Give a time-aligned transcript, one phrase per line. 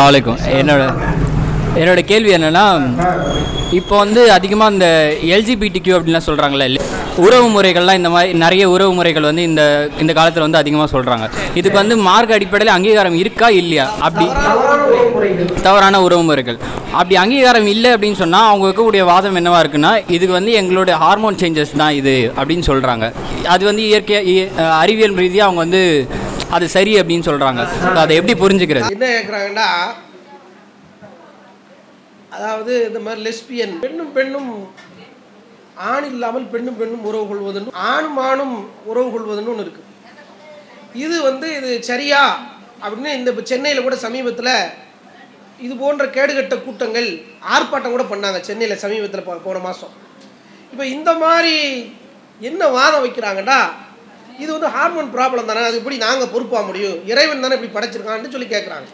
[0.00, 0.82] அஸ்ஸலாமு என்னோட
[1.80, 2.64] என்னோட கேள்வி என்னென்னா
[3.78, 4.86] இப்போ வந்து அதிகமாக இந்த
[5.34, 6.66] எல்ஜிபிடி கியூ அப்படின்லாம் சொல்கிறாங்களே
[7.24, 9.62] உறவு முறைகள்லாம் இந்த மாதிரி நிறைய உறவு முறைகள் வந்து இந்த
[9.98, 13.86] இந்த காலத்தில் வந்து அதிகமாக சொல்கிறாங்க இதுக்கு வந்து மார்க் அடிப்படையில் அங்கீகாரம் இருக்கா இல்லையா?
[14.00, 14.26] அப்படி
[15.62, 16.58] தவறான உறவு முறைகள்.
[16.92, 21.76] அப்படி அங்கீகாரம் இல்லை அப்படின்னு சொன்னால் அவங்க வைக்கக்கூடிய வாதம் என்னவாக இருக்குன்னா இதுக்கு வந்து எங்களோட ஹார்மோன் சேஞ்சஸ்
[21.76, 23.08] தான் இது அப்படின்னு சொல்கிறாங்க
[23.48, 24.20] அது வந்து இயற்கை
[24.80, 25.82] அறிவியல் ரீதியாக அவங்க வந்து
[26.50, 27.62] அது சரி அப்படின்னு சொல்கிறாங்க
[27.96, 28.92] அதை எப்படி புரிஞ்சுக்கிறது?
[28.94, 29.68] என்ன கேட்குறாங்கன்னா
[32.32, 34.50] அதாவது இந்த மாதிரி லெஸ்பியன் பெண்ணும் பெண்ணும்
[35.88, 38.56] ஆண் இல்லாமல் பெண்ணும் பெண்ணும் உறவு கொள்வதுன்னு ஆணும் ஆணும்
[38.86, 39.86] உறவு கொள்வதுன்னு ஒன்று இருக்குது
[40.98, 42.22] இது வந்து இது சரியா
[42.82, 44.54] அப்படின்னு இந்த சென்னையில் கூட சமீபத்தில்
[45.60, 47.08] இது போன்ற கேடுகட்ட கூட்டங்கள்
[47.54, 49.94] ஆர்ப்பாட்டம் கூட பண்ணாங்க சென்னையில் சமீபத்தில் போன மாதம்
[50.72, 51.54] இப்போ இந்த மாதிரி
[52.40, 53.58] என்ன வாதம் வைக்கிறாங்கன்னா
[54.42, 55.62] இது வந்து ஹார்மோன் ப்ராப்ளம் தானே?
[55.68, 56.98] அது எப்படி நாங்கள் பொறுப்பாக முடியும்?
[57.12, 58.88] இறைவன் தானே இப்படி படைச்சிருக்கான்னு சொல்லி கேட்குறாங்க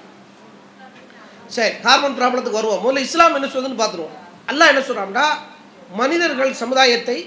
[1.56, 2.82] சரி ஹார்மோன் ப்ராப்ளத்துக்கு வருவோம்.
[2.84, 4.14] முதல்ல இஸ்லாம் என்ன சொல்லுதுன்னு பார்த்துருவோம்.
[4.50, 5.26] அல்லாஹ் என்ன சொல்கிறான்டா
[6.00, 7.18] மனிதர்கள் சமுதாயத்தை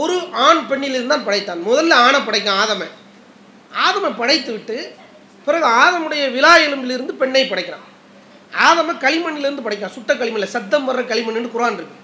[0.00, 1.60] ஒரு ஆண் பெண்ணிலிருந்து தான் படைத்தான்.
[1.68, 2.88] முதல்ல ஆணை படைக்கும் ஆதமை.
[3.84, 4.76] ஆதமை படைத்து விட்டு
[5.46, 7.86] பிறகு ஆதமுடைய விழா எலும்பிலிருந்து பெண்ணை படைக்கிறான்.
[8.66, 9.96] ஆதமை களிமண்ணிலிருந்து படைக்கிறான்.
[9.96, 11.96] சுட்ட களிமண்ணில் சத்தம் வர்ற களிமண்ணுன்னு குரான் இருக்கு.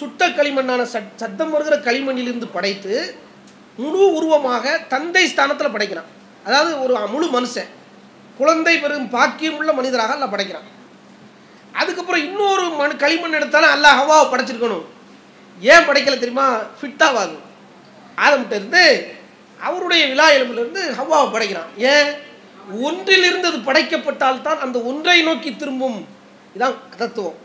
[0.00, 2.94] சுட்ட களிமண்ணான சத் சத்தம் வருகிற களிமண்ணிலிருந்து படைத்து
[3.80, 6.08] முழு உருவமாக தந்தை ஸ்தானத்தில் படைக்கிறான்.
[6.44, 7.70] அதாவது ஒரு முழு மனுஷன்.
[8.38, 10.68] குழந்தை பெரும் பாக்கியமுள்ள மனிதராக அல்ல படைக்கிறான்.
[11.72, 14.86] அதுக்கப்புறம் இன்னொரு மண் களிமண் எடுத்தாலும் அல்ல ஹவாவை படைச்சிருக்கணும்.
[15.60, 16.46] ஏன் படைக்கல தெரியுமா?
[16.80, 17.36] ஃபிட்டாவாது.
[18.16, 18.84] ஆகாது இருந்து
[19.60, 21.70] அவருடைய விழா எலும்பிலிருந்து ஹவாவை படைக்கிறான்.
[21.76, 22.10] ஏன்?
[22.80, 25.98] ஒன்றிலிருந்து அது படைக்கப்பட்டால் தான் அந்த ஒன்றை நோக்கி திரும்பும்.
[26.58, 27.38] இதான் தத்துவம்.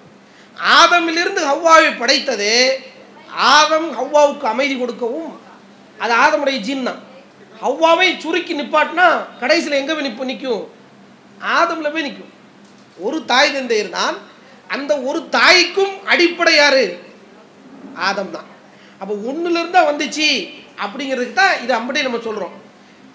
[0.75, 2.58] ஆதமிலிருந்து ஹவ்வாவை படைத்ததே
[3.56, 5.33] ஆதம் ஹவ்வாவுக்கு அமைதி கொடுக்கவும்
[6.03, 7.01] அது ஆதமுடைய ஜீன் தான்.
[7.63, 9.07] ஹவ்வாவை சுருக்கி நிப்பாட்டினா
[9.41, 10.63] கடைசியில் எங்கே போய் நிற்ப நிற்கும்
[11.55, 12.31] ஆதமில் போய் நிற்கும்
[12.97, 14.16] ஒரு தாய் தந்தையர் தான்
[14.69, 16.85] அந்த ஒரு தாய்க்கும் அடிப்படை யாரு?
[18.07, 18.47] ஆதம் தான்.
[19.01, 20.27] அப்போ ஒன்றுலேருந்து தான் வந்துச்சு
[20.83, 22.55] அப்படிங்கிறதுக்கு தான் இது அம்படி நம்ம சொல்கிறோம்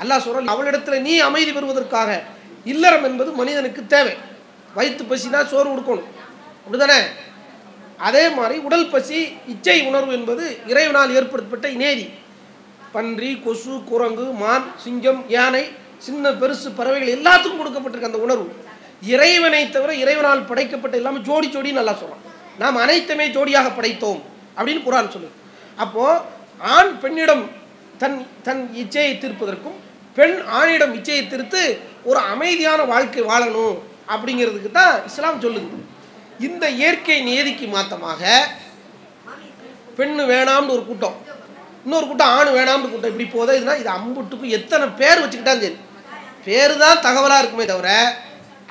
[0.03, 2.11] அல்லாஹ் சொல்கிறோம் அவளிடத்துல நீ அமைதி பெறுவதற்காக
[2.73, 4.15] இல்லறம் என்பது மனிதனுக்கு தேவை.
[4.77, 6.09] வயிற்று பசினா சோறு கொடுக்கணும்.
[6.65, 6.99] அப்படிதானே
[8.09, 9.19] அதே மாதிரி உடல் பசி
[9.53, 12.05] இச்சை உணர்வு என்பது இறைவனால் ஏற்படுத்தப்பட்ட இனேதி.
[12.95, 15.65] பன்றி கொசு குரங்கு மான் சிங்கம் யானை
[16.07, 18.49] சின்ன பெருசு பறவைகள் எல்லாத்துக்கும் கொடுக்கப்பட்டிருக்க அந்த உணர்வு.
[19.15, 22.25] இறைவனை தவிர இறைவனால் படைக்கப்பட்ட எல்லாமே ஜோடி ஜோடி நல்லா சொல்கிறான்
[22.63, 24.21] நாம் அனைத்துமே ஜோடியாக படைத்தோம்
[24.57, 25.31] அப்படின்னு குரான் சொல்லு
[25.85, 26.23] அப்போது
[26.77, 27.45] ஆண் பெண்ணிடம்
[28.03, 29.79] தன் தன் இச்சையை தீர்ப்பதற்கும்
[30.17, 31.63] பெண் ஆணிடம் இச்சையை திருத்து
[32.09, 33.77] ஒரு அமைதியான வாழ்க்கை வாழணும்
[34.13, 35.79] அப்படிங்கிறதுக்கு தான் இஸ்லாம் சொல்லுது.
[36.49, 38.23] இந்த இயற்கை நியதிக்கு மாற்றமாக
[39.99, 41.17] பெண்ணு வேணாம்னு ஒரு கூட்டம்.
[41.85, 45.79] இன்னொரு கூட்டம் ஆண் வேணாம்னு கூட்டம் இப்படி போதா இது அம்புட்டுக்கும் எத்தனை பேர் வச்சுக்கிட்டாலும் சரி.
[46.47, 47.91] பேர் தான் தகவலாக இருக்குமே தவிர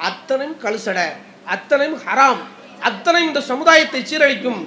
[0.09, 1.07] அத்தனையும் கழுசடை
[1.47, 2.41] அத்தனையும் ஹராம்
[2.89, 4.59] அத்தனையும் இந்த சமுதாயத்தை சீரழிக்கும்.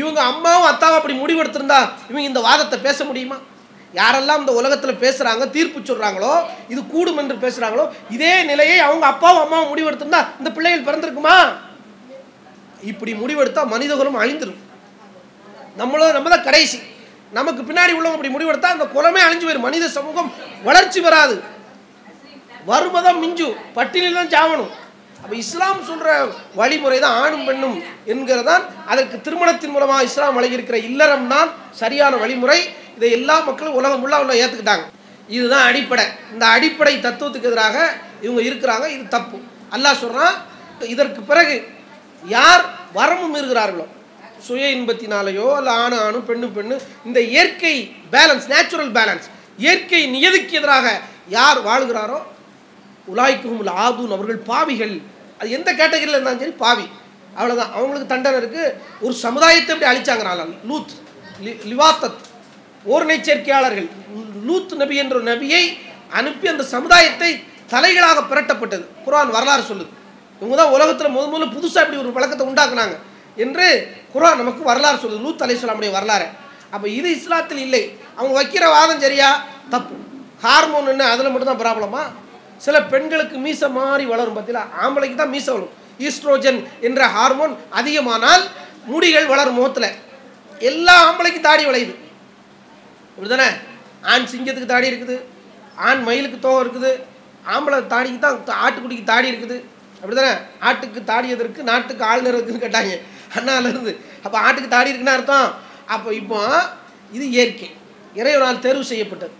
[0.00, 1.80] இவங்க அம்மாவும் அத்தாவும் அப்படி முடிவெடுத்திருந்தா
[2.10, 3.36] இவங்க இந்த வாதத்தை பேச முடியுமா?
[3.94, 6.32] யாரெல்லாம் இந்த உலகத்தில் பேசுகிறாங்க தீர்ப்பு சொல்கிறாங்களோ
[6.68, 7.84] இது கூடும் என்று பேசுகிறாங்களோ
[8.16, 11.36] இதே நிலையை அவங்க அப்பாவும் அம்மாவும் முடிவெடுத்திருந்தா இந்த பிள்ளைகள் பிறந்திருக்குமா?
[12.82, 14.60] இப்படி முடிவெடுத்தால் மனிதகுலம் அழிந்துடும்
[15.76, 16.78] நம்மளும் நம்ம தான் கடைசி.
[17.38, 20.30] நமக்கு பின்னாடி உள்ளவங்க அப்படி முடிவெடுத்தால் அந்த குலமே அழிஞ்சு போயிடும் மனித சமூகம்
[20.68, 21.34] வளர்ச்சி வராது.
[22.70, 24.72] வறுமை தான் மிஞ்சும் பட்டியலில் தான் சாவணும்.
[25.22, 26.10] அப்போ இஸ்லாம் சொல்கிற
[26.60, 27.76] வழிமுறை தான் ஆணும் பெண்ணும்
[28.12, 32.58] என்கிறதான் அதற்கு திருமணத்தின் மூலமாக இஸ்லாம் வழங்கியிருக்கிற இல்லறம் தான் சரியான வழிமுறை.
[32.96, 34.86] இதை எல்லா மக்களும் உலகம் ஃபுல்லாக உள்ள ஏற்றுக்கிட்டாங்க
[35.36, 36.06] இதுதான் அடிப்படை.
[36.34, 37.76] இந்த அடிப்படை தத்துவத்துக்கு எதிராக
[38.26, 38.86] இவங்க இருக்கிறாங்க.
[38.96, 39.38] இது தப்பு.
[39.76, 40.36] அல்லாஹ் சொல்கிறான்
[40.94, 41.56] இதற்கு பிறகு
[42.22, 42.62] யார்
[42.98, 43.86] வரமும் இருக்கிறார்களோ
[44.40, 49.22] சுய இன்பத்தினாலேயோ அல்ல ஆணு ஆணும் பெண்ணு பெண்ணு இந்த இயற்கை பேலன்ஸ் நேச்சுரல் பேலன்ஸ்
[49.58, 52.22] இயற்கை நியதிக்கு எதிராக யார் வாழ்கிறாரோ
[53.14, 55.00] உலாய்க்கும் ஆதூன் அவர்கள் பாவிகள்.
[55.38, 56.82] அது எந்த கேட்டகரியில் இருந்தாலும் சரி பாவி.
[57.36, 60.56] அவ்வளோதான் அவங்களுக்கு தண்டனை இருக்குது ஒரு சமுதாயத்தை எப்படி அழிச்சாங்கிறாங்க.
[60.66, 60.90] லூத்
[61.44, 62.14] லி- லிவாத்தத்
[62.90, 63.88] ஓர்ணை சேர்க்கையாளர்கள்.
[64.44, 65.78] லூத் நபி என்ற நபியை
[66.10, 68.84] அனுப்பி அந்த சமுதாயத்தை தலைகளாக புரட்டப்பட்டது.
[69.06, 69.86] குரான் வரலாறு சொல்லுது.
[70.40, 72.96] இவங்க தான் உலகத்தில் முத முதல்ல புதுசாக இப்படி ஒரு பழக்கத்தை உண்டாக்குனாங்க.
[73.36, 73.66] என்று
[74.14, 75.20] குரான் நமக்கு வரலாறு சொல்லுது.
[75.20, 76.26] லூத் அலைஹிஸ்ஸலாமுடைய வரலாறு.
[76.70, 77.98] அப்போ இது இஸ்லாத்தில் இல்லை.
[78.16, 79.44] அவங்க வைக்கிற வாதம் சரியா?
[79.70, 79.94] தப்பு.
[80.42, 81.04] ஹார்மோன் என்ன?
[81.10, 82.02] அதில் மட்டும்தான் ப்ராப்ளமா
[82.56, 85.74] சில பெண்களுக்கு மீசை மாறி வளரும் பார்த்தீங்களா ஆம்பளைக்கு தான் மீசை வளரும்.
[85.98, 88.44] ஈஸ்ட்ரோஜன் என்ற ஹார்மோன் அதிகமானால்
[88.86, 89.96] முடிகள் வளரும் முகத்தில்.
[90.58, 91.94] எல்லா ஆம்பளைக்கும் தாடி விளையுது.
[93.14, 93.48] அப்படிதானே
[94.02, 95.20] ஆண் சிங்கத்துக்கு தாடி இருக்குது.
[95.76, 96.92] ஆண் மயிலுக்கு தோகம் இருக்குது.
[97.52, 99.64] ஆம்பளை தாடிக்கு தான் ஆட்டுக்குட்டிக்கு தாடி இருக்குது.
[100.00, 100.32] அப்படிதானே
[100.68, 102.92] ஆட்டுக்கு தாடி எதற்கு நாட்டுக்கு ஆளுநர் இருக்குன்னு கேட்டாங்க.
[103.38, 103.92] அண்ணாலேருந்து
[104.24, 105.48] அப்போ ஆட்டுக்கு தாடி இருக்குன்னு அர்த்தம்?
[105.94, 106.40] அப்போ இப்போ
[107.16, 107.68] இது இயற்கை.
[108.20, 109.34] இறைவனால் தேர்வு செய்யப்பட்டது.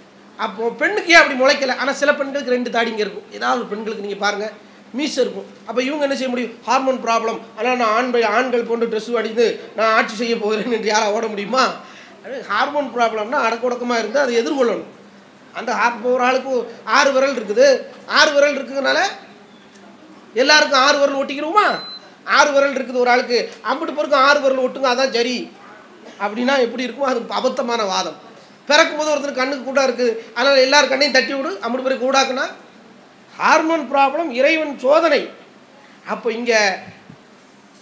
[0.45, 1.75] அப்போ பெண்ணுக்கு ஏன் அப்படி முளைக்கல?
[1.83, 3.27] ஆனால் சில பெண்களுக்கு ரெண்டு தாடிங்க இருக்கும்.
[3.37, 4.53] ஏதாவது ஒரு பெண்களுக்கு நீங்கள் பாருங்கள்
[4.99, 5.49] மீஸ் இருக்கும்.
[5.69, 6.55] அப்போ இவங்க என்ன செய்ய முடியும்?
[6.69, 9.47] ஹார்மோன் ப்ராப்ளம் ஆனால் நான் ஆண் ஆண்கள் போன்ற ட்ரெஸ் அடித்து
[9.79, 11.65] நான் ஆட்சி செய்ய போகிறேன் என்று யாரா ஓட முடியுமா?
[12.53, 14.91] ஹார்மோன் ப்ராப்ளம்னா அடக்கொடக்கமாக இருந்தால் இருந்து அதை எதிர்கொள்ளணும்.
[15.59, 16.53] அந்த ஹார் ஒரு ஆளுக்கு
[16.97, 17.69] ஆறு விரல் இருக்குது.
[18.19, 18.99] ஆறு விரல் இருக்குதுனால
[20.43, 21.67] எல்லாருக்கும் ஆறு விரல் ஒட்டிக்கிடுவோமா
[22.39, 23.39] ஆறு விரல் இருக்குது ஒரு ஆளுக்கு.
[23.71, 25.37] அம்பிட்டு பொருக்கும் ஆறு விரல் ஒட்டுங்க அதான் சரி
[26.25, 28.19] அப்படின்னா எப்படி இருக்கும் அது அபத்தமான வாதம்.
[28.69, 31.51] பிறக்கும் போது ஒருத்தர் கண்ணுக்கு கூட இருக்குது அதனால் எல்லார் கண்ணையும் தட்டி விடு.
[31.65, 32.47] அம்பிட்டு பேருக்கு கூடாக்குனா
[33.41, 35.23] ஹார்மோன் ப்ராப்ளம் இறைவன் சோதனை.
[36.13, 36.61] அப்போ இங்கே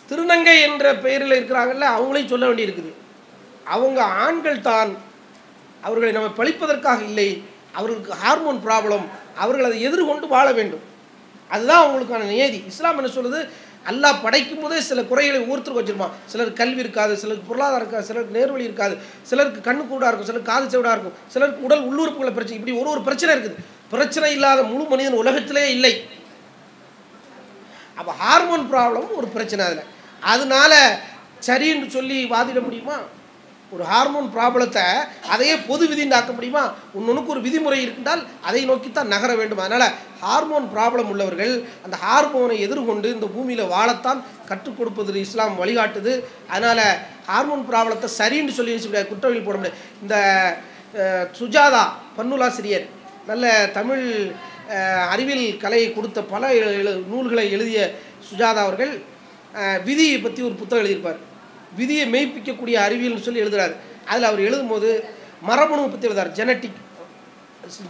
[0.08, 2.90] திருநங்கை என்ற பெயரில் இருக்கிறாங்கல்ல அவங்களையும் சொல்ல வேண்டியிருக்குது.
[3.74, 4.90] அவங்க ஆண்கள் தான்
[5.86, 7.28] அவர்களை நம்ம பழிப்பதற்காக இல்லை.
[7.78, 9.04] அவர்களுக்கு ஹார்மோன் ப்ராப்ளம்.
[9.42, 10.84] அவர்கள் அதை எதிர்கொண்டு வாழ வேண்டும்.
[11.54, 12.58] அதுதான் அவங்களுக்கான நியதி.
[12.70, 13.40] இஸ்லாம் என்ன சொல்லுது?
[13.90, 16.14] அல்லாஹ் படைக்கும் போதே சில குறைகளை ஊர்த்துக்கு வச்சிருப்பான்.
[16.30, 18.94] சிலருக்கு கல்வி இருக்காது சிலருக்கு பொருளாதாரம் இருக்காது சிலருக்கு நேர்வழி இருக்காது
[19.30, 23.02] சிலருக்கு கண்ணு கூடாக இருக்கும் சிலருக்கு காது செவிடா இருக்கும் சிலருக்கு உடல் உள்ளுறுப்புகளை பிரச்சனை இப்படி ஒரு ஒரு
[23.08, 23.58] பிரச்சனை இருக்குது.
[23.94, 25.92] பிரச்சனை இல்லாத முழு மனிதன் உலகத்திலே இல்லை.
[27.98, 29.86] அப்போ ஹார்மோன் ப்ராப்ளம் ஒரு பிரச்சனை அதில்.
[30.32, 30.72] அதனால
[31.46, 32.98] சரின்னு சொல்லி வாதிட முடியுமா?
[33.74, 34.84] ஒரு ஹார்மோன் ப்ராப்ளத்தை
[35.32, 36.62] அதையே பொது விதின்னு ஆக்க முடியுமா?
[36.96, 39.64] ஒன்னொன்றுக்கு ஒரு விதிமுறை இருந்தால் அதை நோக்கித்தான் நகர வேண்டும்.
[39.64, 46.22] அதனால் ஹார்மோன் ப்ராப்ளம் உள்ளவர்கள் அந்த ஹார்மோனை எதிர்கொண்டு இந்த பூமியில் வாழத்தான் கற்றுக் கொடுப்பது இஸ்லாம் வழிகாட்டுது.
[46.48, 49.80] அதனால் ஹார்மோன் ப்ராப்ளத்தை சரின்னு சொல்லி முடியாது குற்றவியல் போட முடியாது.
[50.02, 50.16] இந்த
[51.38, 51.84] சுஜாதா
[52.16, 52.86] பன்னுலாசிரியர்
[53.26, 54.30] நல்ல தமிழ்
[55.10, 57.94] அறிவியல் கலையை கொடுத்த பல எழு- எழு- நூல்களை எழுதிய
[58.28, 59.02] சுஜாதா அவர்கள்
[59.84, 61.16] விதியை பற்றி ஒரு புத்தகம் எழுதியிருப்பார்.
[61.76, 63.74] விதியை மெய்ப்பிக்கக்கூடிய அறிவியல்னு சொல்லி எழுதுகிறார்
[64.06, 65.00] அதில் அவர் எழுதும்போது
[65.42, 66.78] மரபணு பற்றி எழுதார் ஜெனட்டிக்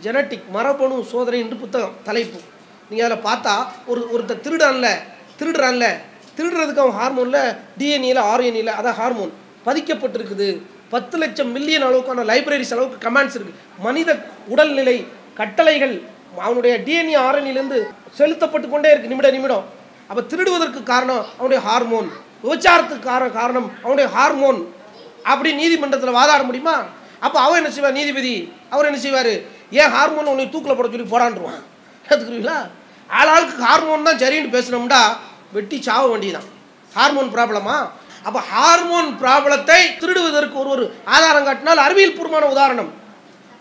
[0.05, 2.39] ஜெனட்டிக் மரபணு சோதனை என்று புத்தகம் தலைப்பு.
[2.91, 3.55] நீங்கள் அதில் பார்த்தா
[3.91, 4.89] ஒரு ஒருத்தர் திருடான்ல
[5.41, 5.87] திருடுறான்ல
[6.37, 7.41] திருடுறதுக்கு அவன் ஹார்மோனில்
[7.79, 9.33] டிஎன்ஏல ஆர்என்ஏல அதான் ஹார்மோன்
[9.67, 10.49] பதிக்கப்பட்டிருக்குது.
[10.95, 14.11] பத்து லட்சம் மில்லியன் அளவுக்கான லைப்ரரிஸ் அளவுக்கு கமாண்ட்ஸ் இருக்குது மனித
[14.53, 14.97] உடல்நிலை
[15.41, 15.95] கட்டளைகள்
[16.47, 17.81] அவனுடைய டிஎன்ஏ ஆர்என்ஏலேருந்து
[18.19, 19.67] செலுத்தப்பட்டு கொண்டே இருக்குது நிமிட நிமிடம்.
[20.11, 22.09] அப்போ திருடுவதற்கு காரணம் அவனுடைய ஹார்மோன்
[22.45, 24.61] விபச்சாரத்துக்கு காரணம் காரணம் அவனுடைய ஹார்மோன்
[25.33, 26.77] அப்படி நீதிமன்றத்தில் வாதாட முடியுமா?
[27.27, 28.35] அப்போ அவன் என்ன செய்வார் நீதிபதி.
[28.75, 29.33] அவர் என்ன செய்வார்?
[29.73, 31.63] ஏன் ஹார்மோன் உன்னை தூக்கில் போட சொல்லி போடான்ருவான்.
[32.07, 32.59] ஏற்றுக்குறீங்களா
[33.11, 35.01] ஆள் ஆளுக்கு ஹார்மோன் தான் சரின்னு பேசினோம்டா
[35.57, 36.49] வெட்டி சாவ வேண்டியதான்
[36.93, 37.77] ஹார்மோன் ப்ராப்ளமா
[38.27, 40.85] அப்போ ஹார்மோன் ப்ராப்ளத்தை திருடுவதற்கு ஒரு ஒரு
[41.15, 42.91] ஆதாரம் காட்டினால் அறிவியல் பூர்வமான உதாரணம்.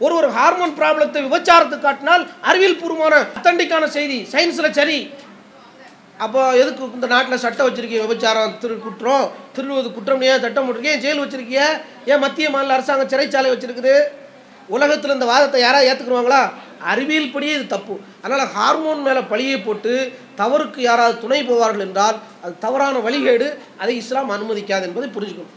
[0.05, 4.97] ஒரு ஒரு ஹார்மோன் ப்ராப்ளத்தை விபச்சாரத்துக்கு காட்டினால் அறிவியல் பூர்வமான அத்தண்டிக்கான செய்தி சயின்ஸில் சரி.
[6.25, 9.25] அப்போ எதுக்கு இந்த நாட்டில் சட்டம் வச்சிருக்கீங்க விபச்சாரம் திரு குற்றம்?
[9.55, 11.65] திருடுவது குற்றம் ஏன் சட்டம் போட்டிருக்கேன் ஏன் ஜெயில் வச்சிருக்கீங்க
[12.11, 13.95] ஏன் மத்திய மாநில அரசாங்கம் சிறைச்சாலை வச்சிருக்குது?
[14.75, 16.41] உலகத்தில் இந்த வாதத்தை யாராவது ஏற்றுக்குருவாங்களா
[16.91, 17.95] அறிவியல் படியே இது தப்பு.
[18.23, 19.93] அதனால் ஹார்மோன் மேலே பழியை போட்டு
[20.41, 23.47] தவறுக்கு யாராவது துணை போவார்கள் என்றால் அது தவறான வழிகேடு.
[23.81, 25.53] அதை இஸ்லாம் அனுமதிக்காது என்பதை புரிஞ்சுக்கணும்.